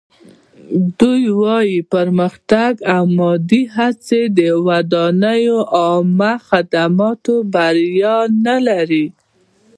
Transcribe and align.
دوی 0.99 1.25
وايي 1.41 1.77
پرمختګ 1.93 2.71
او 2.95 3.03
مادي 3.17 3.61
هڅې 3.75 4.21
د 4.37 4.39
ودانۍ 4.67 5.41
او 5.53 5.59
عامه 5.77 6.33
خدماتو 6.47 7.35
بریا 7.53 8.17
نه 8.45 8.55
لري. 8.67 9.05